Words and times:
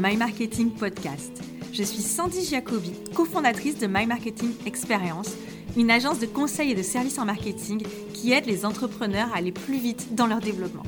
My 0.00 0.16
Marketing 0.16 0.70
Podcast. 0.70 1.42
Je 1.74 1.82
suis 1.82 2.00
Sandy 2.00 2.42
Jacobi, 2.42 2.92
cofondatrice 3.14 3.76
de 3.76 3.86
My 3.86 4.06
Marketing 4.06 4.52
Experience, 4.64 5.36
une 5.76 5.90
agence 5.90 6.18
de 6.18 6.24
conseil 6.24 6.70
et 6.70 6.74
de 6.74 6.82
services 6.82 7.18
en 7.18 7.26
marketing 7.26 7.82
qui 8.14 8.32
aide 8.32 8.46
les 8.46 8.64
entrepreneurs 8.64 9.28
à 9.34 9.36
aller 9.36 9.52
plus 9.52 9.76
vite 9.76 10.14
dans 10.14 10.26
leur 10.26 10.40
développement. 10.40 10.84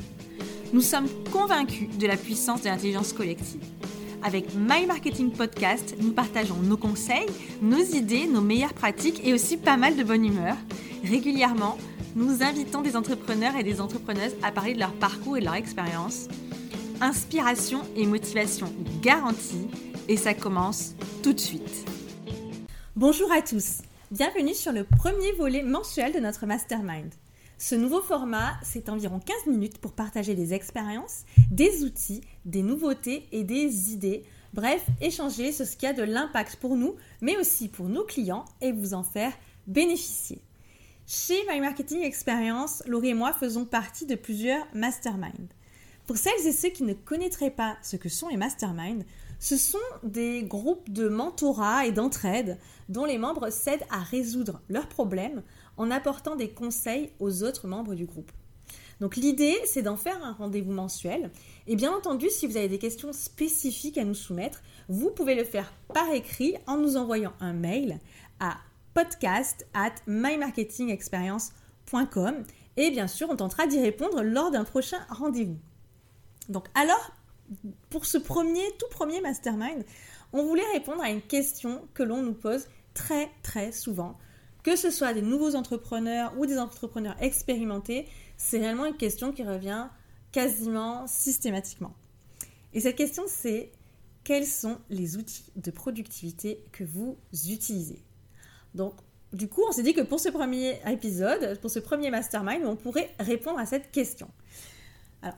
Nous 0.73 0.81
sommes 0.81 1.07
convaincus 1.31 1.89
de 1.95 2.07
la 2.07 2.17
puissance 2.17 2.63
de 2.63 2.69
l'intelligence 2.69 3.13
collective. 3.13 3.61
Avec 4.23 4.55
My 4.55 4.87
Marketing 4.87 5.31
Podcast, 5.31 5.95
nous 5.99 6.13
partageons 6.13 6.57
nos 6.63 6.77
conseils, 6.77 7.27
nos 7.61 7.83
idées, 7.83 8.25
nos 8.25 8.41
meilleures 8.41 8.73
pratiques 8.73 9.21
et 9.23 9.33
aussi 9.33 9.57
pas 9.57 9.77
mal 9.77 9.95
de 9.95 10.03
bonne 10.03 10.25
humeur. 10.25 10.57
Régulièrement, 11.03 11.77
nous 12.15 12.41
invitons 12.41 12.81
des 12.81 12.95
entrepreneurs 12.95 13.55
et 13.57 13.63
des 13.63 13.79
entrepreneuses 13.79 14.35
à 14.41 14.51
parler 14.51 14.73
de 14.73 14.79
leur 14.79 14.93
parcours 14.93 15.37
et 15.37 15.39
de 15.39 15.45
leur 15.45 15.55
expérience. 15.55 16.29
Inspiration 17.01 17.81
et 17.95 18.05
motivation 18.05 18.73
garantie 19.01 19.67
et 20.07 20.17
ça 20.17 20.33
commence 20.33 20.93
tout 21.21 21.33
de 21.33 21.39
suite. 21.39 21.85
Bonjour 22.95 23.31
à 23.31 23.41
tous, 23.41 23.81
bienvenue 24.11 24.53
sur 24.53 24.71
le 24.71 24.83
premier 24.83 25.31
volet 25.33 25.63
mensuel 25.63 26.13
de 26.13 26.19
notre 26.19 26.45
mastermind. 26.45 27.13
Ce 27.57 27.75
nouveau 27.75 28.01
format, 28.01 28.53
c'est 28.63 28.89
environ 28.89 29.19
15 29.19 29.47
minutes 29.47 29.79
pour 29.79 29.93
partager 29.93 30.35
des 30.35 30.53
expériences, 30.53 31.23
des 31.51 31.83
outils, 31.83 32.21
des 32.45 32.63
nouveautés 32.63 33.27
et 33.31 33.43
des 33.43 33.91
idées. 33.91 34.23
Bref, 34.53 34.85
échanger 35.01 35.51
sur 35.51 35.65
ce 35.65 35.75
qui 35.75 35.87
a 35.87 35.93
de 35.93 36.03
l'impact 36.03 36.57
pour 36.57 36.75
nous, 36.75 36.95
mais 37.21 37.37
aussi 37.37 37.69
pour 37.69 37.89
nos 37.89 38.03
clients 38.03 38.45
et 38.61 38.71
vous 38.71 38.93
en 38.93 39.03
faire 39.03 39.33
bénéficier. 39.67 40.41
Chez 41.07 41.37
My 41.49 41.59
Marketing 41.59 42.01
Experience, 42.03 42.81
Laurie 42.85 43.09
et 43.09 43.13
moi 43.13 43.33
faisons 43.33 43.65
partie 43.65 44.05
de 44.05 44.15
plusieurs 44.15 44.65
masterminds. 44.73 45.49
Pour 46.05 46.17
celles 46.17 46.45
et 46.45 46.51
ceux 46.51 46.69
qui 46.69 46.83
ne 46.83 46.93
connaîtraient 46.93 47.49
pas 47.49 47.77
ce 47.81 47.95
que 47.95 48.09
sont 48.09 48.27
les 48.27 48.37
masterminds, 48.37 49.05
ce 49.39 49.57
sont 49.57 49.77
des 50.03 50.43
groupes 50.43 50.89
de 50.89 51.07
mentorat 51.07 51.85
et 51.85 51.91
d'entraide 51.91 52.57
dont 52.89 53.05
les 53.05 53.17
membres 53.17 53.49
s'aident 53.49 53.85
à 53.89 53.99
résoudre 53.99 54.61
leurs 54.69 54.87
problèmes 54.87 55.41
en 55.77 55.91
apportant 55.91 56.35
des 56.35 56.49
conseils 56.49 57.11
aux 57.19 57.43
autres 57.43 57.67
membres 57.67 57.95
du 57.95 58.05
groupe. 58.05 58.31
Donc 58.99 59.15
l'idée, 59.15 59.57
c'est 59.65 59.81
d'en 59.81 59.97
faire 59.97 60.23
un 60.23 60.33
rendez-vous 60.33 60.71
mensuel. 60.71 61.31
Et 61.67 61.75
bien 61.75 61.91
entendu, 61.91 62.29
si 62.29 62.45
vous 62.47 62.57
avez 62.57 62.69
des 62.69 62.79
questions 62.79 63.11
spécifiques 63.11 63.97
à 63.97 64.03
nous 64.03 64.13
soumettre, 64.13 64.61
vous 64.87 65.09
pouvez 65.09 65.33
le 65.35 65.43
faire 65.43 65.73
par 65.93 66.11
écrit 66.11 66.55
en 66.67 66.77
nous 66.77 66.95
envoyant 66.97 67.33
un 67.39 67.53
mail 67.53 67.99
à 68.39 68.57
podcast 68.93 69.65
at 69.73 69.95
mymarketingexperience.com 70.07 72.43
et 72.75 72.91
bien 72.91 73.07
sûr, 73.07 73.29
on 73.29 73.35
tentera 73.35 73.67
d'y 73.67 73.79
répondre 73.79 74.23
lors 74.23 74.51
d'un 74.51 74.63
prochain 74.63 74.97
rendez-vous. 75.09 75.57
Donc 76.49 76.67
alors, 76.75 77.11
pour 77.89 78.05
ce 78.05 78.17
premier, 78.17 78.63
tout 78.79 78.87
premier 78.91 79.21
mastermind, 79.21 79.83
on 80.31 80.45
voulait 80.45 80.65
répondre 80.73 81.01
à 81.01 81.09
une 81.09 81.21
question 81.21 81.87
que 81.93 82.03
l'on 82.03 82.21
nous 82.21 82.33
pose 82.33 82.67
très 82.93 83.29
très 83.43 83.71
souvent. 83.71 84.17
Que 84.63 84.75
ce 84.75 84.89
soit 84.89 85.13
des 85.13 85.21
nouveaux 85.21 85.55
entrepreneurs 85.55 86.33
ou 86.37 86.45
des 86.45 86.57
entrepreneurs 86.57 87.15
expérimentés, 87.21 88.07
c'est 88.37 88.59
réellement 88.59 88.85
une 88.85 88.97
question 88.97 89.31
qui 89.31 89.43
revient 89.43 89.87
quasiment 90.31 91.05
systématiquement. 91.05 91.93
Et 92.73 92.79
cette 92.79 92.95
question, 92.95 93.23
c'est 93.27 93.71
quels 94.23 94.47
sont 94.47 94.79
les 94.89 95.17
outils 95.17 95.45
de 95.55 95.69
productivité 95.69 96.63
que 96.71 96.83
vous 96.83 97.17
utilisez? 97.31 98.01
Donc, 98.73 98.93
du 99.33 99.47
coup, 99.47 99.61
on 99.67 99.71
s'est 99.71 99.83
dit 99.83 99.93
que 99.93 100.01
pour 100.01 100.19
ce 100.19 100.29
premier 100.29 100.79
épisode, 100.89 101.59
pour 101.59 101.69
ce 101.69 101.79
premier 101.79 102.09
mastermind, 102.09 102.65
on 102.65 102.75
pourrait 102.75 103.13
répondre 103.19 103.59
à 103.59 103.65
cette 103.65 103.91
question. 103.91 104.29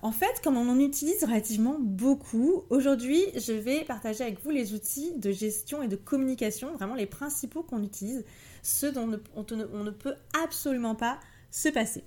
En 0.02 0.12
fait, 0.12 0.42
comme 0.44 0.58
on 0.58 0.68
en 0.68 0.80
utilise 0.80 1.24
relativement 1.24 1.78
beaucoup, 1.80 2.64
aujourd'hui, 2.72 3.22
je 3.36 3.54
vais 3.54 3.84
partager 3.84 4.24
avec 4.24 4.44
vous 4.44 4.50
les 4.50 4.74
outils 4.74 5.14
de 5.18 5.32
gestion 5.32 5.84
et 5.84 5.88
de 5.88 5.96
communication, 5.96 6.74
vraiment 6.74 6.96
les 6.96 7.06
principaux 7.06 7.62
qu'on 7.62 7.84
utilise, 7.84 8.26
ceux 8.64 8.92
dont 8.92 9.20
on, 9.36 9.44
ne, 9.44 9.92
peut 9.92 10.16
absolument 10.44 10.96
pas 10.96 11.20
se 11.52 11.70
passer. 11.70 12.04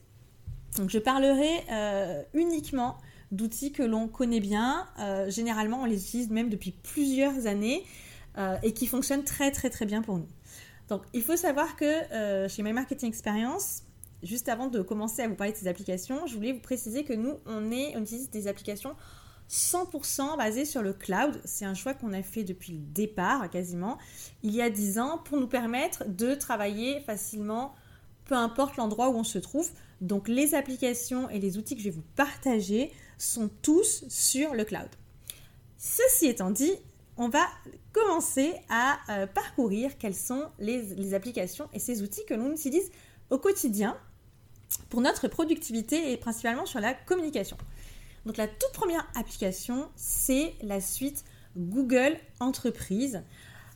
Donc, 0.77 0.91
je 0.91 0.99
parlerai 0.99 1.51
euh, 1.71 2.23
uniquement 2.35 2.99
d'outils 3.31 3.71
que 3.71 3.85
l'on 3.85 4.09
connaît 4.09 4.41
bien. 4.41 4.89
Euh, 4.99 5.31
généralement, 5.31 5.83
on 5.83 5.85
les 5.85 6.05
utilise 6.05 6.31
même 6.31 6.49
depuis 6.49 6.73
plusieurs 6.73 7.47
années 7.47 7.85
euh, 8.39 8.57
et 8.65 8.73
qui 8.73 8.89
fonctionnent 8.89 9.25
très, 9.25 9.53
très, 9.53 9.71
très 9.71 9.87
bien 9.87 10.03
pour 10.03 10.19
nous. 10.19 10.29
Donc, 10.89 11.03
il 11.13 11.23
faut 11.23 11.37
savoir 11.37 11.77
que 11.77 12.49
chez 12.49 12.63
My 12.65 12.73
Marketing 12.73 13.09
Experience, 13.09 13.83
juste 14.23 14.49
avant 14.49 14.69
de 14.69 14.83
commencer 14.83 15.23
à 15.23 15.29
vous 15.29 15.35
parler 15.35 15.53
de 15.53 15.59
ces 15.59 15.69
applications, 15.69 16.27
je 16.27 16.35
voulais 16.35 16.53
vous 16.53 16.61
préciser 16.61 17.05
que 17.05 17.13
nous, 17.13 17.35
on, 17.47 17.71
utilise 17.71 18.31
des 18.31 18.49
applications 18.49 18.97
100% 19.51 20.37
basées 20.37 20.65
sur 20.65 20.83
le 20.83 20.93
cloud. 20.93 21.41
C'est 21.45 21.65
un 21.65 21.75
choix 21.75 21.95
qu'on 21.95 22.13
a 22.13 22.23
fait 22.23 22.45
depuis 22.45 22.73
le 22.73 22.79
départ, 22.79 23.49
quasiment, 23.51 23.99
il 24.43 24.55
y 24.55 24.63
a 24.63 24.71
10 24.71 24.99
ans, 24.99 25.19
pour 25.19 25.39
nous 25.39 25.49
permettre 25.49 26.05
de 26.07 26.35
travailler 26.35 27.01
facilement, 27.01 27.75
peu 28.25 28.35
importe 28.35 28.77
l'endroit 28.77 29.09
où 29.09 29.15
on 29.15 29.25
se 29.25 29.39
trouve. 29.39 29.71
Donc, 30.01 30.29
les 30.29 30.55
applications 30.55 31.29
et 31.31 31.41
les 31.41 31.57
outils 31.57 31.75
que 31.75 31.81
je 31.81 31.89
vais 31.89 31.97
vous 31.97 32.05
partager 32.15 32.93
sont 33.17 33.51
tous 33.63 34.05
sur 34.09 34.55
le 34.55 34.65
cloud. 34.65 34.89
Ceci 35.79 36.27
étant 36.27 36.51
dit, 36.51 36.73
on 37.19 37.29
va 37.29 37.45
commencer 37.93 38.55
à 38.69 38.99
euh, 39.11 39.27
parcourir 39.27 39.99
quelles 39.99 40.15
sont 40.15 40.45
les, 40.59 41.15
applications 41.15 41.69
et 41.73 41.81
ces 41.81 42.03
outils 42.03 42.25
que 42.27 42.35
l'on 42.35 42.53
utilise 42.53 42.91
au 43.31 43.39
quotidien 43.39 43.97
pour 44.89 45.01
notre 45.01 45.29
productivité 45.29 46.13
et 46.13 46.17
principalement 46.17 46.67
sur 46.67 46.81
la 46.81 46.95
communication. 46.95 47.57
Donc 48.27 48.37
la 48.37 48.47
toute 48.47 48.73
première 48.73 49.07
application, 49.15 49.89
c'est 49.97 50.55
la 50.63 50.81
suite 50.81 51.25
Google 51.57 52.17
Entreprise. 52.41 53.23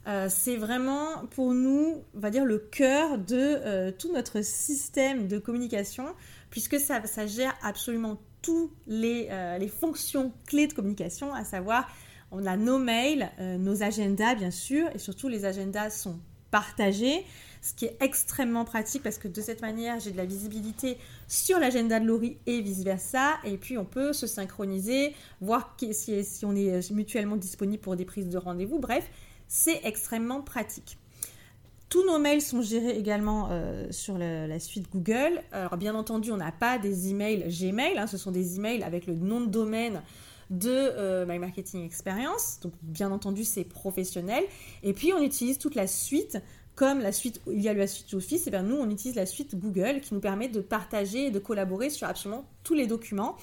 Euh, 0.08 0.26
c'est 0.28 0.56
vraiment 0.56 1.26
pour 1.30 1.54
nous, 1.54 2.02
on 2.14 2.18
va 2.18 2.30
dire, 2.30 2.44
le 2.44 2.58
cœur 2.58 3.18
de 3.18 3.36
euh, 3.36 3.92
tout 3.92 4.12
notre 4.12 4.42
système 4.42 5.28
de 5.28 5.38
communication, 5.38 6.06
puisque 6.50 6.80
ça, 6.80 7.00
gère 7.26 7.54
absolument 7.62 8.18
toutes 8.42 8.72
les, 8.88 9.28
les, 9.60 9.68
fonctions 9.68 10.32
clés 10.46 10.66
de 10.66 10.72
communication, 10.72 11.32
à 11.32 11.44
savoir 11.44 11.88
on 12.32 12.46
a 12.46 12.56
nos 12.56 12.78
mails, 12.78 13.30
euh, 13.38 13.58
nos 13.58 13.82
agendas 13.82 14.34
bien 14.34 14.50
sûr, 14.50 14.88
et 14.94 14.98
surtout 14.98 15.28
les 15.28 15.44
agendas 15.44 15.90
sont 15.90 16.18
partagés, 16.52 17.24
ce 17.62 17.74
qui 17.74 17.86
est 17.86 17.96
extrêmement 18.00 18.64
pratique 18.64 19.02
parce 19.02 19.18
que 19.18 19.26
de 19.26 19.40
cette 19.40 19.62
manière, 19.62 19.98
j'ai 19.98 20.10
de 20.10 20.16
la 20.16 20.24
visibilité 20.24 20.98
sur 21.26 21.58
l'agenda 21.58 21.98
de 21.98 22.06
Laurie 22.06 22.36
et 22.46 22.60
vice-versa, 22.60 23.34
et 23.44 23.56
puis 23.56 23.78
on 23.78 23.84
peut 23.84 24.12
se 24.12 24.26
synchroniser, 24.28 25.14
voir 25.40 25.76
si, 25.92 26.44
on 26.44 26.54
est 26.54 26.72
euh, 26.72 26.94
mutuellement 26.94 27.36
disponible 27.36 27.82
pour 27.82 27.96
des 27.96 28.04
prises 28.04 28.28
de 28.28 28.38
rendez-vous, 28.38 28.78
bref, 28.78 29.08
c'est 29.48 29.80
extrêmement 29.84 30.42
pratique. 30.42 30.98
Tous 31.88 32.04
nos 32.06 32.18
mails 32.18 32.40
sont 32.40 32.62
gérés 32.62 32.96
également 32.96 33.48
euh, 33.50 33.86
sur 33.90 34.16
la 34.16 34.58
suite 34.58 34.90
Google. 34.90 35.42
Alors 35.52 35.76
bien 35.76 35.94
entendu, 35.94 36.32
on 36.32 36.38
n'a 36.38 36.50
pas 36.50 36.78
des 36.78 37.10
emails 37.10 37.44
Gmail, 37.48 37.98
hein, 37.98 38.06
ce 38.06 38.16
sont 38.16 38.30
des 38.30 38.56
emails 38.56 38.82
avec 38.82 39.06
le 39.06 39.14
nom 39.14 39.42
de 39.42 39.46
domaine 39.50 40.02
de 40.52 40.70
euh, 40.70 41.26
My 41.26 41.38
Marketing 41.38 41.84
Experience. 41.84 42.60
Donc, 42.62 42.74
bien 42.82 43.10
entendu, 43.10 43.42
c'est 43.42 43.64
professionnel. 43.64 44.44
Et 44.82 44.92
puis, 44.92 45.12
on 45.12 45.22
utilise 45.22 45.58
toute 45.58 45.74
la 45.74 45.88
suite. 45.88 46.38
Comme 46.74 47.00
la 47.00 47.12
suite, 47.12 47.42
il 47.48 47.60
y 47.60 47.68
a 47.68 47.74
la 47.74 47.86
suite 47.86 48.14
Office, 48.14 48.46
et 48.46 48.50
bien 48.50 48.62
nous, 48.62 48.76
on 48.76 48.88
utilise 48.88 49.14
la 49.14 49.26
suite 49.26 49.58
Google 49.58 50.00
qui 50.00 50.14
nous 50.14 50.20
permet 50.20 50.48
de 50.48 50.60
partager 50.60 51.26
et 51.26 51.30
de 51.30 51.38
collaborer 51.38 51.90
sur 51.90 52.06
absolument 52.06 52.46
tous 52.64 52.72
les 52.72 52.86
documents, 52.86 53.36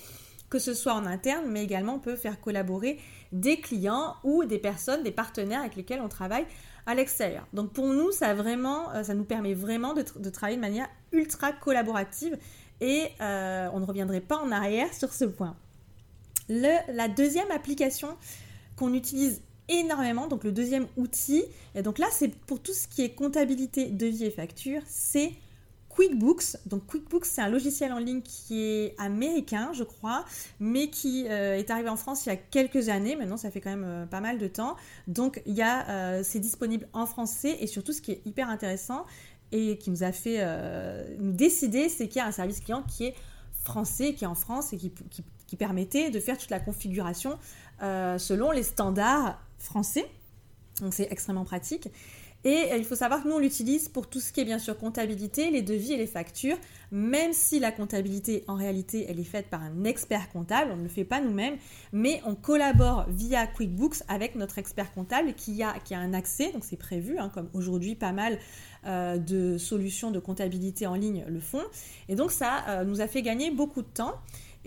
que 0.49 0.57
ce 0.57 0.73
soit 0.73 0.93
en 0.93 1.05
interne, 1.05 1.45
mais 1.47 1.63
également 1.63 1.93
on 1.93 1.99
peut 1.99 2.15
faire 2.15 2.41
collaborer 2.41 2.97
des 3.31 3.59
clients 3.59 4.15
ou 4.23 4.45
des 4.45 4.57
personnes, 4.57 5.03
des 5.03 5.11
partenaires 5.11 5.59
avec 5.59 5.75
lesquels 5.75 6.01
on 6.01 6.09
travaille 6.09 6.47
à 6.87 6.95
l'extérieur. 6.95 7.45
Donc 7.53 7.71
pour 7.71 7.85
nous, 7.85 8.11
ça, 8.11 8.33
vraiment, 8.33 8.91
euh, 8.95 9.03
ça 9.03 9.13
nous 9.13 9.25
permet 9.25 9.53
vraiment 9.53 9.93
de, 9.93 10.01
travailler 10.31 10.57
de 10.57 10.61
manière 10.61 10.87
ultra 11.11 11.51
collaborative 11.51 12.35
et 12.81 13.09
euh, 13.21 13.69
on 13.73 13.79
ne 13.79 13.85
reviendrait 13.85 14.21
pas 14.21 14.37
en 14.37 14.51
arrière 14.51 14.91
sur 14.91 15.13
ce 15.13 15.25
point 15.25 15.55
la 16.49 17.07
deuxième 17.07 17.49
application 17.51 18.09
qu'on 18.75 18.93
utilise 18.93 19.41
énormément, 19.69 20.27
donc 20.27 20.43
le 20.43 20.51
deuxième 20.51 20.87
outil, 20.97 21.43
et 21.75 21.81
donc 21.81 21.99
là 21.99 22.07
c'est 22.11 22.29
pour 22.29 22.59
tout 22.59 22.73
ce 22.73 22.87
qui 22.87 23.03
est 23.03 23.11
comptabilité, 23.11 23.85
devis 23.85 24.25
et 24.25 24.31
facture, 24.31 24.81
c'est 24.87 25.31
QuickBooks. 25.89 26.57
Donc 26.65 26.85
QuickBooks, 26.87 27.25
c'est 27.25 27.41
un 27.41 27.49
logiciel 27.49 27.91
en 27.91 27.99
ligne 27.99 28.21
qui 28.21 28.61
est 28.61 28.95
américain, 28.97 29.71
je 29.73 29.83
crois, 29.83 30.23
mais 30.59 30.89
qui 30.89 31.27
euh, 31.27 31.57
est 31.57 31.69
arrivé 31.69 31.89
en 31.89 31.97
France 31.97 32.25
il 32.25 32.29
y 32.29 32.31
a 32.31 32.35
quelques 32.35 32.89
années. 32.89 33.15
Maintenant, 33.15 33.37
ça 33.37 33.51
fait 33.51 33.59
quand 33.59 33.69
même 33.69 33.85
euh, 33.85 34.05
pas 34.05 34.21
mal 34.21 34.37
de 34.37 34.47
temps. 34.47 34.75
Donc, 35.07 35.41
euh, 35.47 36.21
c'est 36.23 36.39
disponible 36.39 36.87
en 36.93 37.05
français 37.05 37.57
et 37.59 37.67
surtout, 37.67 37.91
ce 37.91 38.01
qui 38.01 38.11
est 38.11 38.21
hyper 38.25 38.49
intéressant 38.49 39.05
et 39.51 39.77
qui 39.77 39.89
nous 39.89 40.03
a 40.03 40.11
fait 40.11 40.45
nous 41.17 41.31
décider, 41.31 41.89
c'est 41.89 42.07
qu'il 42.07 42.19
y 42.19 42.21
a 42.21 42.27
un 42.27 42.31
service 42.31 42.59
client 42.59 42.83
qui 42.83 43.05
est 43.05 43.15
français, 43.63 44.13
qui 44.13 44.23
est 44.23 44.27
en 44.27 44.35
France 44.35 44.73
et 44.73 44.77
qui, 44.77 44.91
qui 45.09 45.23
permettait 45.55 46.09
de 46.09 46.19
faire 46.19 46.37
toute 46.37 46.49
la 46.49 46.59
configuration 46.59 47.37
euh, 47.81 48.17
selon 48.17 48.51
les 48.51 48.63
standards 48.63 49.41
français. 49.57 50.05
Donc 50.81 50.93
c'est 50.93 51.11
extrêmement 51.11 51.45
pratique. 51.45 51.89
Et 52.45 52.69
il 52.77 52.85
faut 52.85 52.95
savoir 52.95 53.21
que 53.21 53.27
nous, 53.27 53.35
on 53.35 53.39
l'utilise 53.39 53.89
pour 53.89 54.07
tout 54.07 54.21
ce 54.21 54.31
qui 54.31 54.39
est 54.39 54.45
bien 54.45 54.59
sûr 54.59 54.77
comptabilité, 54.77 55.51
les 55.51 55.61
devis 55.61 55.91
et 55.91 55.97
les 55.97 56.07
factures, 56.07 56.57
même 56.89 57.33
si 57.33 57.59
la 57.59 57.73
comptabilité, 57.73 58.45
en 58.47 58.55
réalité, 58.55 59.05
elle 59.09 59.19
est 59.19 59.25
faite 59.25 59.47
par 59.49 59.61
un 59.61 59.83
expert 59.83 60.29
comptable, 60.31 60.71
on 60.71 60.77
ne 60.77 60.83
le 60.83 60.89
fait 60.89 61.03
pas 61.03 61.19
nous-mêmes, 61.19 61.57
mais 61.91 62.21
on 62.25 62.35
collabore 62.35 63.05
via 63.09 63.45
QuickBooks 63.45 64.03
avec 64.07 64.35
notre 64.35 64.57
expert 64.57 64.93
comptable 64.93 65.33
qui 65.33 65.61
a, 65.63 65.73
qui 65.83 65.93
a 65.93 65.99
un 65.99 66.13
accès, 66.13 66.53
donc 66.53 66.63
c'est 66.63 66.77
prévu, 66.77 67.19
hein, 67.19 67.29
comme 67.33 67.49
aujourd'hui 67.53 67.95
pas 67.95 68.13
mal 68.13 68.39
euh, 68.85 69.17
de 69.17 69.57
solutions 69.57 70.09
de 70.09 70.19
comptabilité 70.19 70.87
en 70.87 70.95
ligne 70.95 71.25
le 71.27 71.41
font. 71.41 71.63
Et 72.07 72.15
donc 72.15 72.31
ça 72.31 72.63
euh, 72.69 72.85
nous 72.85 73.01
a 73.01 73.07
fait 73.07 73.21
gagner 73.21 73.51
beaucoup 73.51 73.81
de 73.81 73.87
temps. 73.87 74.13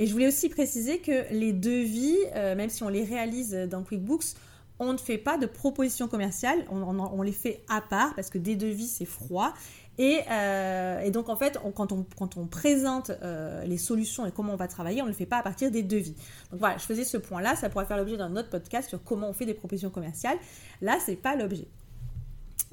Et 0.03 0.07
je 0.09 0.13
voulais 0.13 0.27
aussi 0.27 0.49
préciser 0.49 0.99
que 0.99 1.33
les 1.33 1.53
devis, 1.53 2.17
euh, 2.35 2.57
même 2.57 2.71
si 2.71 2.83
on 2.83 2.89
les 2.89 3.05
réalise 3.05 3.53
dans 3.71 3.85
QuickBooks, 3.85 4.35
on 4.81 4.95
ne 4.95 4.99
fait 4.99 5.17
pas 5.17 5.39
de 5.39 5.47
propositions 5.47 6.09
commerciales, 6.09 6.59
on, 6.73 7.23
les 7.23 7.31
fait 7.31 7.63
à 7.69 7.81
part 7.81 8.13
parce 8.17 8.29
que 8.29 8.39
des 8.39 8.57
devis 8.57 8.89
c'est 8.89 9.05
froid. 9.05 9.55
Et, 9.99 10.19
euh, 10.29 11.09
donc 11.11 11.29
en 11.29 11.37
fait, 11.37 11.57
quand, 11.77 11.93
on, 11.93 12.47
présente 12.49 13.11
euh, 13.23 13.63
les 13.63 13.79
solutions 13.79 14.27
et 14.27 14.33
comment 14.33 14.55
on 14.55 14.57
va 14.57 14.67
travailler, 14.67 15.03
on 15.03 15.05
ne 15.05 15.11
le 15.11 15.17
fait 15.17 15.25
pas 15.25 15.39
à 15.39 15.43
partir 15.45 15.71
des 15.71 15.85
devis. 15.85 16.17
Donc 16.51 16.59
voilà, 16.59 16.79
je 16.79 16.85
faisais 16.85 17.05
ce 17.05 17.17
point-là, 17.17 17.55
ça 17.55 17.71
pourrait 17.71 17.87
faire 17.87 17.97
l'objet 17.97 18.17
d'un 18.17 18.35
autre 18.35 18.51
podcast 18.51 18.89
sur 18.89 19.05
comment 19.05 19.29
on 19.29 19.33
fait 19.33 19.47
des 19.47 19.55
propositions 19.55 19.91
commerciales. 19.91 20.39
Là, 20.81 20.99
c'est 21.07 21.15
pas 21.15 21.37
l'objet. 21.37 21.69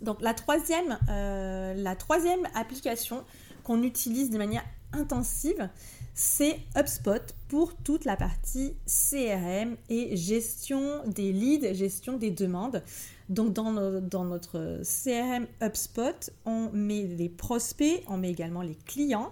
Donc 0.02 0.20
la 0.24 0.34
troisième, 0.34 0.98
la 1.08 1.96
troisième 1.96 2.48
application 2.56 3.24
qu'on 3.64 3.84
utilise 3.84 4.32
de 4.32 4.40
manière 4.40 4.64
intensive, 4.94 5.70
c'est 6.14 6.60
HubSpot 6.76 7.22
pour 7.48 7.76
toute 7.78 8.06
la 8.06 8.18
partie 8.18 8.74
CRM 8.86 9.78
et 9.90 10.18
gestion 10.18 11.02
des 11.08 11.32
leads, 11.32 11.74
gestion 11.74 12.18
des 12.18 12.32
demandes. 12.32 12.84
Donc 13.30 13.54
dans, 13.54 13.72
notre 13.72 14.82
CRM 14.84 15.48
HubSpot, 15.62 16.32
on 16.46 16.70
met 16.74 17.04
les 17.04 17.30
prospects, 17.30 18.04
on 18.08 18.18
met 18.18 18.32
également 18.32 18.62
les 18.62 18.76
clients 18.86 19.32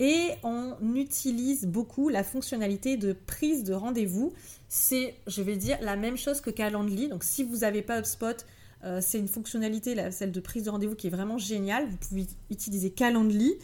et 0.00 0.30
on 0.42 0.74
utilise 0.94 1.66
beaucoup 1.66 2.08
la 2.08 2.24
fonctionnalité 2.24 2.96
de 2.96 3.12
prise 3.12 3.62
de 3.62 3.74
rendez-vous. 3.74 4.32
C'est, 4.68 5.14
je 5.26 5.42
vais 5.42 5.56
dire, 5.56 5.78
la 5.82 5.94
même 5.94 6.16
chose 6.16 6.40
que 6.40 6.50
Calendly. 6.50 7.08
Donc 7.08 7.22
si 7.22 7.44
vous 7.44 7.58
n'avez 7.58 7.82
pas 7.82 8.00
HubSpot, 8.00 8.44
euh, 8.84 8.98
c'est 9.00 9.18
une 9.18 9.28
fonctionnalité, 9.28 9.94
celle 10.10 10.32
de 10.32 10.40
prise 10.40 10.64
de 10.64 10.70
rendez-vous 10.70 10.94
qui 10.94 11.06
est 11.06 11.10
vraiment 11.10 11.38
géniale. 11.38 11.86
Vous 11.86 11.96
pouvez 11.96 12.26
utiliser 12.50 12.90
Calendly. 12.90 13.54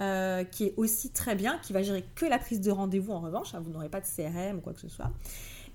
Euh, 0.00 0.44
qui 0.44 0.66
est 0.66 0.74
aussi 0.76 1.10
très 1.10 1.34
bien, 1.34 1.58
qui 1.58 1.72
va 1.72 1.82
gérer 1.82 2.04
que 2.14 2.24
la 2.24 2.38
prise 2.38 2.60
de 2.60 2.70
rendez-vous 2.70 3.12
en 3.12 3.18
revanche, 3.18 3.52
hein, 3.52 3.60
vous 3.60 3.72
n'aurez 3.72 3.88
pas 3.88 4.00
de 4.00 4.06
CRM 4.06 4.58
ou 4.58 4.60
quoi 4.60 4.72
que 4.72 4.78
ce 4.78 4.88
soit. 4.88 5.10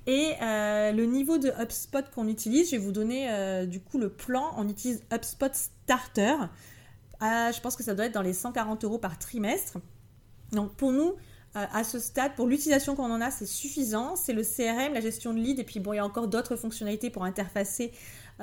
Et 0.08 0.32
euh, 0.42 0.94
le 0.94 1.06
niveau 1.06 1.38
de 1.38 1.50
HubSpot 1.62 2.10
qu'on 2.16 2.30
utilise, 2.30 2.68
je 2.68 2.78
vais 2.78 2.82
vous 2.82 2.94
donner 2.94 3.30
euh, 3.30 3.66
du 3.66 3.82
coup 3.82 3.98
le 3.98 4.08
plan. 4.08 4.54
On 4.56 4.70
utilise 4.70 5.04
HubSpot 5.12 5.54
Starter. 5.54 6.36
je 7.20 7.60
pense 7.60 7.76
que 7.76 7.84
ça 7.84 7.96
doit 7.96 8.06
être 8.06 8.14
dans 8.14 8.22
les 8.22 8.32
140 8.32 8.86
euros 8.86 8.98
par 8.98 9.20
trimestre. 9.20 9.80
Donc 10.54 10.72
pour 10.76 10.94
nous, 10.94 11.16
à 11.54 11.84
ce 11.84 12.00
stade, 12.00 12.34
pour 12.36 12.48
l'utilisation 12.48 12.96
qu'on 12.96 13.12
en 13.12 13.20
a, 13.20 13.30
c'est 13.30 13.46
suffisant. 13.46 14.16
C'est 14.16 14.34
le 14.34 14.44
CRM, 14.44 14.94
la 14.94 15.02
gestion 15.02 15.34
de 15.34 15.40
lead, 15.40 15.60
et 15.60 15.66
puis 15.66 15.82
bon, 15.82 15.92
il 15.92 15.98
y 15.98 16.00
a 16.00 16.06
encore 16.06 16.30
d'autres 16.30 16.56
fonctionnalités 16.56 17.10
pour 17.10 17.26
interfacer 17.26 17.92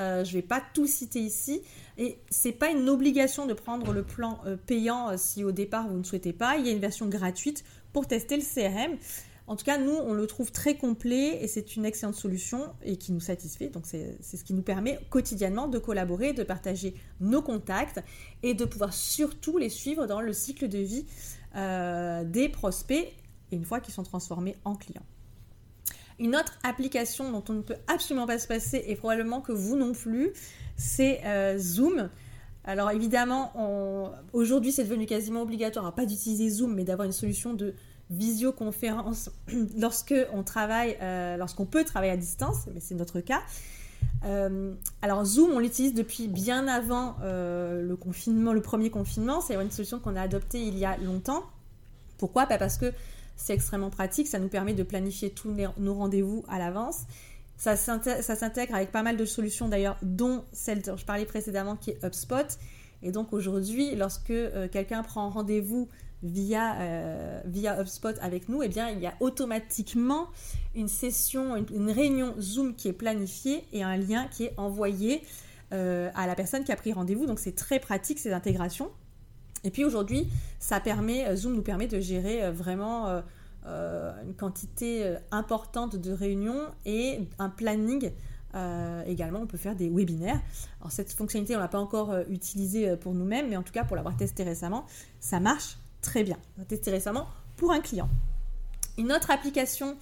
euh, 0.00 0.24
je 0.24 0.30
ne 0.30 0.34
vais 0.36 0.46
pas 0.46 0.62
tout 0.74 0.86
citer 0.86 1.20
ici. 1.20 1.60
Et 1.98 2.18
c'est 2.30 2.52
pas 2.52 2.70
une 2.70 2.88
obligation 2.88 3.46
de 3.46 3.52
prendre 3.52 3.92
le 3.92 4.02
plan 4.02 4.40
euh, 4.46 4.56
payant 4.56 5.10
euh, 5.10 5.14
si 5.16 5.44
au 5.44 5.52
départ 5.52 5.88
vous 5.88 5.98
ne 5.98 6.04
souhaitez 6.04 6.32
pas. 6.32 6.56
Il 6.56 6.66
y 6.66 6.70
a 6.70 6.72
une 6.72 6.80
version 6.80 7.06
gratuite 7.06 7.64
pour 7.92 8.06
tester 8.06 8.36
le 8.36 8.42
CRM. 8.42 8.96
En 9.46 9.56
tout 9.56 9.64
cas, 9.64 9.78
nous, 9.78 9.92
on 9.92 10.14
le 10.14 10.26
trouve 10.28 10.52
très 10.52 10.76
complet 10.76 11.42
et 11.42 11.48
c'est 11.48 11.74
une 11.74 11.84
excellente 11.84 12.14
solution 12.14 12.72
et 12.84 12.96
qui 12.96 13.10
nous 13.10 13.20
satisfait. 13.20 13.68
Donc, 13.68 13.84
c'est 13.84 14.16
ce 14.22 14.44
qui 14.44 14.54
nous 14.54 14.62
permet 14.62 15.00
quotidiennement 15.10 15.66
de 15.66 15.78
collaborer, 15.78 16.32
de 16.32 16.44
partager 16.44 16.94
nos 17.18 17.42
contacts 17.42 18.00
et 18.44 18.54
de 18.54 18.64
pouvoir 18.64 18.94
surtout 18.94 19.58
les 19.58 19.68
suivre 19.68 20.06
dans 20.06 20.20
le 20.20 20.32
cycle 20.32 20.68
de 20.68 20.78
vie 20.78 21.04
des 22.32 22.48
prospects 22.48 23.12
une 23.50 23.64
fois 23.64 23.80
qu'ils 23.80 23.92
sont 23.92 24.04
transformés 24.04 24.54
en 24.64 24.76
clients. 24.76 25.06
Une 26.20 26.36
autre 26.36 26.58
application 26.62 27.32
dont 27.32 27.42
on 27.48 27.54
ne 27.54 27.62
peut 27.62 27.76
absolument 27.88 28.26
pas 28.26 28.38
se 28.38 28.46
passer, 28.46 28.84
et 28.86 28.94
probablement 28.94 29.40
que 29.40 29.52
vous 29.52 29.74
non 29.74 29.92
plus, 29.92 30.32
c'est 30.76 31.22
euh, 31.24 31.58
Zoom. 31.58 32.10
Alors 32.64 32.90
évidemment, 32.90 34.12
aujourd'hui 34.34 34.70
c'est 34.70 34.84
devenu 34.84 35.06
quasiment 35.06 35.42
obligatoire, 35.42 35.94
pas 35.94 36.04
d'utiliser 36.04 36.50
Zoom, 36.50 36.74
mais 36.74 36.84
d'avoir 36.84 37.06
une 37.06 37.12
solution 37.12 37.54
de 37.54 37.74
visioconférence 38.10 39.30
lorsque 39.78 40.14
on 40.34 40.42
travaille, 40.42 40.98
euh, 41.00 41.38
lorsqu'on 41.38 41.64
peut 41.64 41.84
travailler 41.84 42.12
à 42.12 42.18
distance, 42.18 42.66
mais 42.74 42.80
c'est 42.80 42.94
notre 42.94 43.20
cas. 43.20 43.40
Euh, 44.26 44.74
alors 45.00 45.24
Zoom, 45.24 45.52
on 45.52 45.58
l'utilise 45.58 45.94
depuis 45.94 46.28
bien 46.28 46.68
avant 46.68 47.16
le 47.22 47.94
confinement, 47.94 48.52
le 48.52 48.60
premier 48.60 48.90
confinement. 48.90 49.40
C'est 49.40 49.54
une 49.54 49.70
solution 49.70 49.98
qu'on 49.98 50.16
a 50.16 50.20
adoptée 50.20 50.60
il 50.60 50.78
y 50.78 50.84
a 50.84 50.98
longtemps. 50.98 51.44
Pourquoi? 52.18 52.44
Parce 52.44 52.76
que 52.76 52.92
c'est 53.40 53.54
extrêmement 53.54 53.90
pratique, 53.90 54.28
ça 54.28 54.38
nous 54.38 54.48
permet 54.48 54.74
de 54.74 54.82
planifier 54.82 55.30
tous 55.30 55.54
nos 55.78 55.94
rendez-vous 55.94 56.44
à 56.48 56.58
l'avance. 56.58 57.04
Ça 57.56 57.76
s'intègre 57.76 58.74
avec 58.74 58.90
pas 58.90 59.02
mal 59.02 59.16
de 59.16 59.24
solutions 59.24 59.68
d'ailleurs, 59.68 59.98
dont 60.02 60.44
celle 60.52 60.82
dont 60.82 60.96
je 60.96 61.04
parlais 61.04 61.26
précédemment 61.26 61.76
qui 61.76 61.90
est 61.90 62.04
HubSpot. 62.04 62.58
Et 63.02 63.12
donc 63.12 63.32
aujourd'hui, 63.32 63.94
lorsque 63.96 64.30
euh, 64.30 64.68
quelqu'un 64.68 65.02
prend 65.02 65.30
rendez-vous 65.30 65.88
via, 66.22 66.78
euh, 66.80 67.40
via 67.46 67.80
HubSpot 67.80 68.14
avec 68.20 68.48
nous, 68.48 68.62
eh 68.62 68.68
bien, 68.68 68.90
il 68.90 69.00
y 69.00 69.06
a 69.06 69.14
automatiquement 69.20 70.28
une 70.74 70.88
session, 70.88 71.56
une, 71.56 71.90
réunion 71.90 72.34
Zoom 72.38 72.74
qui 72.74 72.88
est 72.88 72.92
planifiée 72.92 73.64
et 73.72 73.82
un 73.82 73.96
lien 73.96 74.26
qui 74.26 74.44
est 74.44 74.54
envoyé 74.58 75.22
euh, 75.72 76.10
à 76.14 76.26
la 76.26 76.34
personne 76.34 76.64
qui 76.64 76.72
a 76.72 76.76
pris 76.76 76.92
rendez-vous. 76.92 77.26
Donc 77.26 77.38
c'est 77.38 77.54
très 77.54 77.78
pratique 77.78 78.18
ces 78.18 78.32
intégrations. 78.32 78.90
Et 79.64 79.70
puis 79.70 79.84
aujourd'hui, 79.84 80.28
euh, 80.72 81.36
Zoom 81.36 81.54
nous 81.54 81.62
permet 81.62 81.86
de 81.86 82.00
gérer 82.00 82.44
euh, 82.44 82.52
vraiment 82.52 83.22
euh, 83.66 84.22
une 84.24 84.34
quantité 84.34 85.16
importante 85.30 85.96
de 85.96 86.12
réunions 86.12 86.62
et 86.86 87.20
un 87.38 87.50
planning. 87.50 88.10
également, 89.06 89.40
on 89.40 89.46
peut 89.46 89.58
faire 89.58 89.76
des 89.76 89.90
webinaires. 89.90 90.40
Alors 90.80 90.90
cette 90.90 91.12
fonctionnalité, 91.12 91.54
on 91.54 91.58
ne 91.58 91.62
l'a 91.62 91.68
pas 91.68 91.78
encore 91.78 92.14
utilisée 92.28 92.96
pour 92.96 93.14
nous-mêmes, 93.14 93.48
mais 93.48 93.56
en 93.56 93.62
tout 93.62 93.72
cas 93.72 93.84
pour 93.84 93.96
l'avoir 93.96 94.16
testé 94.16 94.42
récemment, 94.44 94.86
ça 95.20 95.40
marche 95.40 95.78
très 96.00 96.24
bien. 96.24 96.38
On 96.58 96.64
testé 96.64 96.90
récemment 96.90 97.26
pour 97.56 97.70
un 97.70 97.80
client. 97.80 98.08
Une 98.96 99.12
autre 99.12 99.30
application 99.30 99.96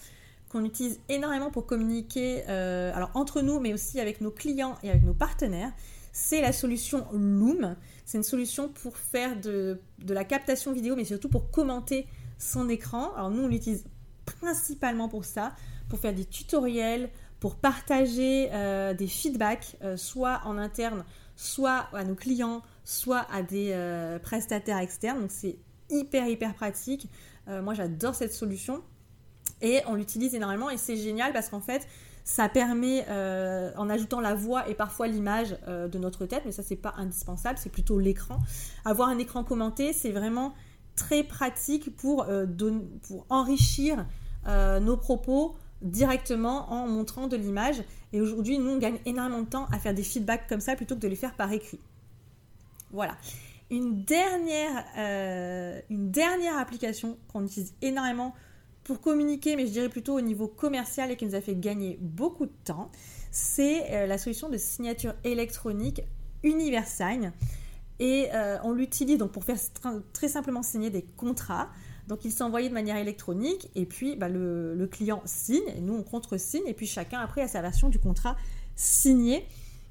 qu'on 0.48 0.64
utilise 0.64 0.98
énormément 1.08 1.50
pour 1.50 1.66
communiquer, 1.66 2.44
entre 3.14 3.42
nous, 3.42 3.58
mais 3.58 3.74
aussi 3.74 4.00
avec 4.00 4.20
nos 4.20 4.30
clients 4.30 4.76
et 4.84 4.90
avec 4.90 5.02
nos 5.02 5.14
partenaires, 5.14 5.72
c'est 6.18 6.42
la 6.42 6.52
solution 6.52 7.06
Loom. 7.12 7.76
C'est 8.04 8.18
une 8.18 8.24
solution 8.24 8.68
pour 8.68 8.98
faire 8.98 9.40
de, 9.40 9.80
la 10.06 10.24
captation 10.24 10.72
vidéo, 10.72 10.96
mais 10.96 11.04
surtout 11.04 11.28
pour 11.28 11.50
commenter 11.52 12.06
son 12.38 12.68
écran. 12.68 13.12
Alors 13.14 13.30
nous, 13.30 13.44
on 13.44 13.48
l'utilise 13.48 13.84
principalement 14.26 15.08
pour 15.08 15.24
ça, 15.24 15.54
pour 15.88 16.00
faire 16.00 16.12
des 16.12 16.24
tutoriels, 16.24 17.08
pour 17.38 17.54
partager 17.54 18.50
euh, 18.52 18.94
des 18.94 19.06
feedbacks, 19.06 19.76
euh, 19.82 19.96
soit 19.96 20.40
en 20.44 20.58
interne, 20.58 21.04
soit 21.36 21.88
à 21.92 22.02
nos 22.02 22.16
clients, 22.16 22.62
soit 22.84 23.24
à 23.32 23.42
des 23.42 23.70
euh, 23.72 24.18
prestataires 24.18 24.78
externes. 24.78 25.20
Donc 25.20 25.30
c'est 25.30 25.56
hyper, 25.88 26.26
hyper 26.26 26.52
pratique. 26.54 27.08
moi, 27.46 27.74
j'adore 27.74 28.14
cette 28.14 28.34
solution. 28.34 28.82
Et 29.62 29.80
on 29.86 29.94
l'utilise 29.94 30.34
énormément 30.34 30.68
et 30.68 30.76
c'est 30.76 30.96
génial 30.96 31.32
parce 31.32 31.48
qu'en 31.48 31.60
fait, 31.60 31.86
ça 32.28 32.50
permet, 32.50 33.06
euh, 33.08 33.72
en 33.78 33.88
ajoutant 33.88 34.20
la 34.20 34.34
voix 34.34 34.68
et 34.68 34.74
parfois 34.74 35.06
l'image 35.08 35.56
euh, 35.66 35.88
de 35.88 35.98
notre 35.98 36.26
tête, 36.26 36.42
mais 36.44 36.52
ça 36.52 36.62
c'est 36.62 36.76
pas 36.76 36.92
indispensable, 36.98 37.58
c'est 37.58 37.70
plutôt 37.70 37.98
l'écran. 37.98 38.36
Avoir 38.84 39.08
un 39.08 39.16
écran 39.16 39.44
commenté, 39.44 39.94
c'est 39.94 40.12
vraiment 40.12 40.52
très 40.94 41.22
pratique 41.22 41.96
pour, 41.96 42.26
euh, 42.28 42.44
pour 43.08 43.24
enrichir 43.30 44.04
nos 44.46 44.96
propos 44.96 45.56
directement 45.82 46.72
en 46.72 46.86
montrant 46.86 47.26
de 47.26 47.36
l'image. 47.36 47.82
Et 48.14 48.20
aujourd'hui, 48.22 48.58
nous, 48.58 48.70
on 48.70 48.78
gagne 48.78 48.98
énormément 49.04 49.42
de 49.42 49.48
temps 49.48 49.66
à 49.72 49.78
faire 49.78 49.92
des 49.92 50.02
feedbacks 50.02 50.46
comme 50.48 50.60
ça 50.60 50.74
plutôt 50.74 50.94
que 50.94 51.00
de 51.00 51.08
les 51.08 51.16
faire 51.16 51.34
par 51.34 51.52
écrit. 51.52 51.80
Voilà. 52.90 53.14
Une 53.70 54.04
dernière, 54.04 54.84
une 55.90 56.10
dernière 56.10 56.56
application 56.56 57.18
qu'on 57.30 57.44
utilise 57.44 57.74
énormément 57.82 58.34
pour 58.88 59.02
communiquer, 59.02 59.54
mais 59.54 59.66
je 59.66 59.72
dirais 59.72 59.90
plutôt 59.90 60.16
au 60.16 60.22
niveau 60.22 60.48
commercial 60.48 61.10
et 61.10 61.16
qui 61.16 61.26
nous 61.26 61.34
a 61.34 61.42
fait 61.42 61.54
gagner 61.54 61.98
beaucoup 62.00 62.46
de 62.46 62.54
temps, 62.64 62.90
c'est 63.30 63.92
euh, 63.92 64.06
la 64.06 64.16
solution 64.16 64.48
de 64.48 64.56
signature 64.56 65.12
électronique 65.24 66.00
Universign. 66.42 67.32
Et 67.98 68.28
euh, 68.32 68.56
on 68.64 68.72
l'utilise 68.72 69.18
donc 69.18 69.30
pour 69.30 69.44
faire 69.44 69.58
très 70.14 70.28
simplement 70.28 70.62
signer 70.62 70.88
des 70.88 71.02
contrats. 71.02 71.68
Donc 72.06 72.24
il 72.24 72.42
envoyé 72.42 72.70
de 72.70 72.74
manière 72.74 72.96
électronique 72.96 73.68
et 73.74 73.84
puis 73.84 74.16
bah, 74.16 74.30
le, 74.30 74.88
client 74.90 75.20
signe 75.26 75.68
et 75.76 75.82
nous 75.82 75.92
on 75.92 76.02
contre-signe 76.02 76.66
et 76.66 76.72
puis 76.72 76.86
chacun 76.86 77.18
après 77.18 77.42
a 77.42 77.48
sa 77.48 77.60
version 77.60 77.90
du 77.90 77.98
contrat 77.98 78.38
signé. 78.74 79.44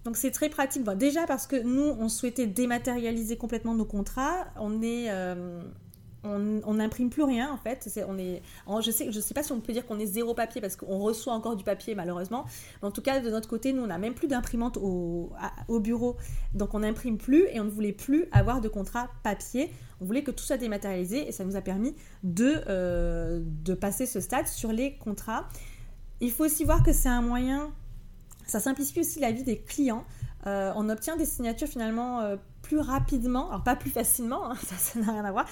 Donc 0.05 0.17
c'est 0.17 0.31
très 0.31 0.49
pratique. 0.49 0.83
déjà 0.95 1.27
parce 1.27 1.45
que 1.45 1.55
nous 1.55 1.95
on 1.99 2.09
souhaitait 2.09 2.47
dématérialiser 2.47 3.37
complètement 3.37 3.75
nos 3.75 3.85
contrats. 3.85 4.47
On 4.59 4.81
est, 4.81 5.11
euh, 5.11 5.61
on 6.65 6.73
n'imprime 6.73 7.09
plus 7.09 7.23
rien 7.23 7.51
en 7.51 7.57
fait. 7.57 7.87
je 7.87 8.91
sais, 8.91 9.11
je 9.11 9.19
sais 9.19 9.33
pas 9.33 9.43
si 9.43 9.51
on 9.51 9.59
peut 9.59 9.73
dire 9.73 9.85
qu'on 9.85 9.99
est 9.99 10.05
zéro 10.05 10.33
papier 10.33 10.61
parce 10.61 10.75
qu'on 10.75 10.99
reçoit 10.99 11.33
encore 11.33 11.55
du 11.55 11.63
papier 11.63 11.95
malheureusement. 11.95 12.45
Mais 12.81 12.87
en 12.87 12.91
tout 12.91 13.01
cas, 13.01 13.19
de 13.19 13.29
notre 13.29 13.49
côté, 13.49 13.73
nous 13.73 13.83
on 13.83 13.87
n'a 13.87 13.97
même 13.97 14.13
plus 14.13 14.27
d'imprimante 14.27 14.77
au, 14.77 15.31
au, 15.67 15.79
bureau, 15.79 16.17
donc 16.53 16.73
on 16.73 16.79
n'imprime 16.79 17.17
plus 17.17 17.45
et 17.51 17.59
on 17.59 17.65
ne 17.65 17.69
voulait 17.69 17.93
plus 17.93 18.25
avoir 18.31 18.61
de 18.61 18.67
contrat 18.67 19.09
papier. 19.23 19.71
On 19.99 20.05
voulait 20.05 20.23
que 20.23 20.31
tout 20.31 20.43
soit 20.43 20.57
dématérialisé 20.57 21.27
et 21.27 21.31
ça 21.31 21.43
nous 21.43 21.55
a 21.55 21.61
permis 21.61 21.95
de, 22.23 22.61
euh, 22.67 23.43
passer 23.79 24.05
ce 24.05 24.19
stade 24.19 24.47
sur 24.47 24.71
les 24.71 24.95
contrats. 24.97 25.47
Il 26.19 26.31
faut 26.31 26.45
aussi 26.45 26.65
voir 26.65 26.83
que 26.83 26.93
c'est 26.93 27.09
un 27.09 27.21
moyen, 27.21 27.71
ça 28.45 28.59
simplifie 28.59 28.99
aussi 28.99 29.19
la 29.19 29.31
vie 29.31 29.43
des 29.43 29.59
clients. 29.59 30.05
Euh, 30.45 30.71
on 30.75 30.89
obtient 30.89 31.17
des 31.17 31.25
signatures 31.25 31.67
finalement 31.67 32.21
euh, 32.21 32.37
plus 32.67 32.79
rapidement, 32.79 33.47
alors 33.47 33.63
pas 33.63 33.77
plus 33.77 33.89
facilement, 33.89 34.51
hein, 34.51 34.55
ça 34.77 34.99
n'a 34.99 35.13
rien 35.13 35.23
à 35.23 35.31
voir, 35.31 35.45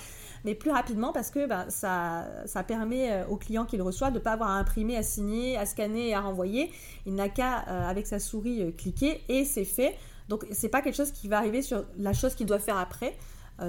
mais 0.43 0.53
plus 0.53 0.69
rapidement 0.69 1.13
parce 1.13 1.31
que 1.31 1.47
bah, 1.47 1.65
ça, 1.69 2.27
ça, 2.45 2.61
permet 2.61 3.09
euh, 3.09 3.27
au 3.27 3.37
client 3.37 3.63
qui 3.63 3.77
le 3.77 3.83
reçoit 3.83 4.09
de 4.09 4.15
ne 4.15 4.19
pas 4.19 4.33
avoir 4.33 4.49
à 4.49 4.57
imprimer, 4.57 4.97
à 4.97 5.03
signer, 5.03 5.57
à 5.57 5.65
scanner 5.65 6.09
et 6.09 6.13
à 6.13 6.19
renvoyer. 6.19 6.71
Il 7.05 7.15
n'a 7.15 7.29
qu'à, 7.29 7.59
avec 7.59 8.05
sa 8.05 8.19
souris, 8.19 8.75
cliquer 8.75 9.21
et 9.29 9.45
c'est 9.45 9.63
fait. 9.63 9.97
Donc 10.27 10.45
c'est 10.51 10.67
pas 10.67 10.81
quelque 10.81 10.95
chose 10.95 11.11
qui 11.11 11.29
va 11.29 11.37
arriver 11.37 11.61
sur 11.61 11.85
la 11.97 12.11
chose 12.11 12.35
qu'il 12.35 12.47
doit 12.47 12.59
faire 12.59 12.77
après. 12.77 13.15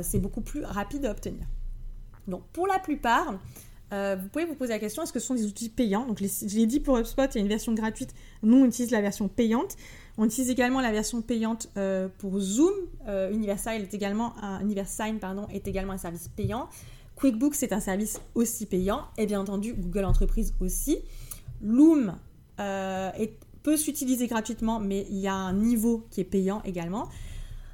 c'est 0.03 0.19
beaucoup 0.19 0.41
plus 0.41 0.65
rapide 0.65 1.07
à 1.07 1.13
obtenir. 1.13 1.47
Donc 2.27 2.43
pour 2.53 2.67
la 2.67 2.81
plupart, 2.81 3.35
vous 3.91 4.29
pouvez 4.33 4.45
vous 4.45 4.55
poser 4.55 4.73
la 4.73 4.79
question 4.79 5.03
est-ce 5.03 5.13
que 5.13 5.21
ce 5.21 5.27
sont 5.27 5.35
des 5.35 5.47
outils 5.47 5.69
payants 5.69 6.07
Donc 6.07 6.19
je 6.19 6.57
l'ai 6.57 6.67
dit 6.67 6.81
pour 6.81 6.99
HubSpot, 6.99 7.27
il 7.35 7.35
y 7.37 7.39
a 7.39 7.41
une 7.43 7.49
version 7.49 7.73
gratuite. 7.73 8.15
Nous, 8.43 8.59
on 8.59 8.65
utilise 8.65 8.91
la 8.91 9.01
version 9.01 9.29
payante. 9.29 9.77
On 10.19 10.25
utilise 10.25 10.51
également 10.51 10.81
la 10.81 10.93
version 10.93 11.21
payante 11.21 11.69
euh, 11.77 12.09
pour 12.19 12.39
Zoom. 12.39 12.73
Euh, 13.07 13.31
Universal 13.31 13.83
est 13.83 13.93
également 13.93 14.35
un, 14.43 14.61
Universign 14.61 15.19
pardon, 15.19 15.47
est 15.53 15.69
également 15.69 15.93
un 15.93 15.99
service 15.99 16.29
payant. 16.29 16.69
QuickBooks 17.17 17.55
c'est 17.55 17.73
un 17.73 17.81
service 17.81 18.21
aussi 18.35 18.67
payant. 18.67 19.03
Et 19.19 19.27
bien 19.27 19.41
entendu, 19.41 19.75
Google 19.75 20.05
Entreprise 20.05 20.55
aussi. 20.61 20.99
Loom 21.61 22.17
euh, 22.61 23.11
peut 23.63 23.77
s'utiliser 23.77 24.27
gratuitement, 24.27 24.81
mais 24.81 25.07
il 25.11 25.19
y 25.19 25.29
a 25.29 25.35
un 25.35 25.53
niveau 25.53 26.07
qui 26.11 26.23
est 26.23 26.25
payant 26.25 26.63
également. 26.65 27.09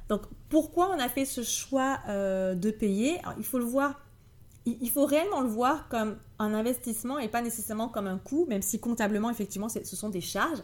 Donc 0.09 0.23
pourquoi 0.49 0.93
on 0.93 0.99
a 0.99 1.07
fait 1.07 1.25
ce 1.25 1.43
choix 1.43 1.99
de 2.07 2.71
payer? 2.71 3.19
Il 3.37 3.45
faut 3.45 3.57
le 3.57 3.63
voir 3.63 4.02
il 4.65 4.89
faut 4.89 5.05
réellement 5.05 5.41
le 5.41 5.49
voir 5.49 5.89
comme 5.89 6.17
un 6.39 6.53
investissement 6.53 7.19
et 7.19 7.27
pas 7.27 7.41
nécessairement 7.41 7.89
comme 7.89 8.07
un 8.07 8.17
coût, 8.17 8.45
même 8.47 8.61
si 8.61 8.79
comptablement, 8.79 9.29
effectivement, 9.29 9.67
ce 9.69 9.95
sont 9.95 10.09
des 10.09 10.21
charges. 10.21 10.63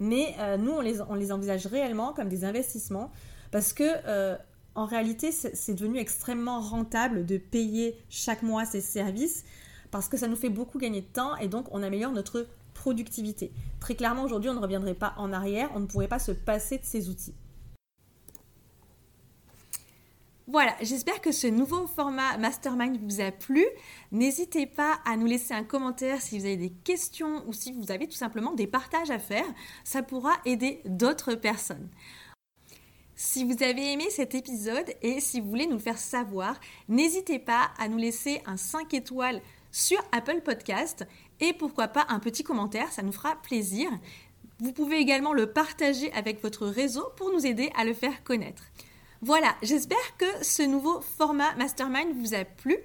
Mais 0.00 0.34
euh, 0.38 0.56
nous, 0.56 0.72
on 0.72 0.80
les, 1.14 1.32
envisage 1.32 1.66
réellement 1.66 2.12
comme 2.12 2.28
des 2.28 2.44
investissements 2.44 3.12
parce 3.50 3.72
que 3.72 3.84
euh, 4.06 4.36
en 4.74 4.86
réalité, 4.86 5.30
c'est 5.30 5.74
devenu 5.74 5.98
extrêmement 5.98 6.60
rentable 6.60 7.26
de 7.26 7.38
payer 7.38 7.96
chaque 8.08 8.42
mois 8.42 8.64
ces 8.64 8.80
services 8.80 9.44
parce 9.92 10.08
que 10.08 10.16
ça 10.16 10.26
nous 10.26 10.36
fait 10.36 10.48
beaucoup 10.48 10.78
gagner 10.78 11.02
de 11.02 11.06
temps 11.06 11.36
et 11.36 11.46
donc 11.46 11.66
on 11.70 11.82
améliore 11.82 12.10
notre 12.10 12.48
productivité. 12.72 13.52
Très 13.78 13.94
clairement, 13.94 14.24
aujourd'hui, 14.24 14.50
on 14.50 14.54
ne 14.54 14.60
reviendrait 14.60 14.94
pas 14.94 15.14
en 15.16 15.32
arrière, 15.32 15.70
on 15.76 15.80
ne 15.80 15.86
pourrait 15.86 16.08
pas 16.08 16.18
se 16.18 16.32
passer 16.32 16.78
de 16.78 16.84
ces 16.84 17.08
outils. 17.08 17.34
Voilà, 20.46 20.76
j'espère 20.82 21.22
que 21.22 21.32
ce 21.32 21.46
nouveau 21.46 21.86
format 21.86 22.36
Mastermind 22.36 22.98
vous 23.02 23.22
a 23.22 23.30
plu. 23.30 23.64
N'hésitez 24.12 24.66
pas 24.66 24.98
à 25.06 25.16
nous 25.16 25.24
laisser 25.24 25.54
un 25.54 25.64
commentaire 25.64 26.20
si 26.20 26.38
vous 26.38 26.44
avez 26.44 26.58
des 26.58 26.72
questions 26.84 27.42
ou 27.46 27.54
si 27.54 27.72
vous 27.72 27.90
avez 27.90 28.06
tout 28.06 28.16
simplement 28.16 28.52
des 28.52 28.66
partages 28.66 29.10
à 29.10 29.18
faire. 29.18 29.46
Ça 29.84 30.02
pourra 30.02 30.32
aider 30.44 30.82
d'autres 30.84 31.34
personnes. 31.34 31.88
Si 33.16 33.44
vous 33.44 33.62
avez 33.62 33.92
aimé 33.92 34.04
cet 34.10 34.34
épisode 34.34 34.92
et 35.00 35.20
si 35.20 35.40
vous 35.40 35.48
voulez 35.48 35.66
nous 35.66 35.76
le 35.76 35.78
faire 35.78 35.98
savoir, 35.98 36.60
n'hésitez 36.88 37.38
pas 37.38 37.70
à 37.78 37.88
nous 37.88 37.96
laisser 37.96 38.42
un 38.44 38.58
5 38.58 38.92
étoiles 38.92 39.40
sur 39.70 39.98
Apple 40.12 40.42
Podcast 40.42 41.06
et 41.40 41.54
pourquoi 41.54 41.88
pas 41.88 42.04
un 42.10 42.18
petit 42.18 42.44
commentaire, 42.44 42.92
ça 42.92 43.02
nous 43.02 43.12
fera 43.12 43.36
plaisir. 43.36 43.88
Vous 44.58 44.72
pouvez 44.72 44.98
également 44.98 45.32
le 45.32 45.50
partager 45.50 46.12
avec 46.12 46.42
votre 46.42 46.66
réseau 46.66 47.04
pour 47.16 47.32
nous 47.32 47.46
aider 47.46 47.70
à 47.76 47.84
le 47.86 47.94
faire 47.94 48.22
connaître. 48.24 48.64
Voilà, 49.26 49.56
j'espère 49.62 50.18
que 50.18 50.26
ce 50.44 50.60
nouveau 50.60 51.00
format 51.00 51.54
Mastermind 51.54 52.14
vous 52.14 52.34
a 52.34 52.44
plu. 52.44 52.76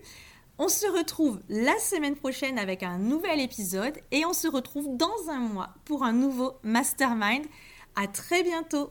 On 0.58 0.70
se 0.70 0.88
retrouve 0.88 1.42
la 1.50 1.78
semaine 1.80 2.16
prochaine 2.16 2.58
avec 2.58 2.82
un 2.82 2.98
nouvel 2.98 3.42
épisode 3.42 3.98
et 4.12 4.26
on 4.26 4.32
se 4.32 4.48
retrouve 4.48 4.96
dans 4.96 5.28
un 5.28 5.40
mois 5.40 5.72
pour 5.84 6.06
un 6.06 6.14
nouveau 6.14 6.54
Mastermind. 6.64 7.44
À 7.98 8.08
très 8.08 8.42
bientôt 8.44 8.88